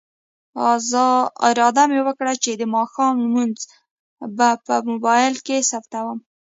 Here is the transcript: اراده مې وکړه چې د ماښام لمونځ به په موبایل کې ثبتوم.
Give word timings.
اراده 1.47 1.83
مې 1.91 1.99
وکړه 2.07 2.33
چې 2.43 2.51
د 2.55 2.63
ماښام 2.75 3.13
لمونځ 3.23 3.57
به 4.37 4.49
په 4.65 4.75
موبایل 4.89 5.35
کې 5.45 5.57
ثبتوم. 5.69 6.17